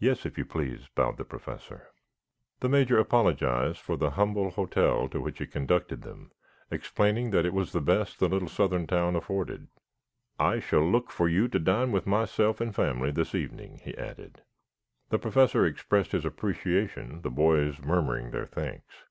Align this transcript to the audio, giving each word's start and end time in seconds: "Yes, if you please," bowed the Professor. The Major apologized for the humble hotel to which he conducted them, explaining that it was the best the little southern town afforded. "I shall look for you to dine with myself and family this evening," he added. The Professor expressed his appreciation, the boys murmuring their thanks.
"Yes, 0.00 0.26
if 0.26 0.36
you 0.36 0.44
please," 0.44 0.88
bowed 0.96 1.18
the 1.18 1.24
Professor. 1.24 1.92
The 2.58 2.68
Major 2.68 2.98
apologized 2.98 3.78
for 3.78 3.96
the 3.96 4.10
humble 4.10 4.50
hotel 4.50 5.08
to 5.10 5.20
which 5.20 5.38
he 5.38 5.46
conducted 5.46 6.02
them, 6.02 6.32
explaining 6.68 7.30
that 7.30 7.46
it 7.46 7.52
was 7.52 7.70
the 7.70 7.80
best 7.80 8.18
the 8.18 8.28
little 8.28 8.48
southern 8.48 8.88
town 8.88 9.14
afforded. 9.14 9.68
"I 10.36 10.58
shall 10.58 10.82
look 10.84 11.12
for 11.12 11.28
you 11.28 11.46
to 11.46 11.60
dine 11.60 11.92
with 11.92 12.08
myself 12.08 12.60
and 12.60 12.74
family 12.74 13.12
this 13.12 13.36
evening," 13.36 13.78
he 13.84 13.96
added. 13.96 14.42
The 15.10 15.18
Professor 15.20 15.64
expressed 15.64 16.10
his 16.10 16.24
appreciation, 16.24 17.22
the 17.22 17.30
boys 17.30 17.78
murmuring 17.80 18.32
their 18.32 18.46
thanks. 18.46 19.04